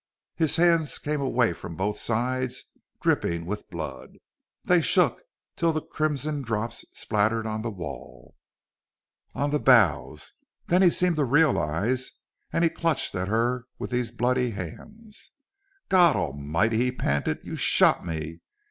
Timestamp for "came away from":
0.97-1.75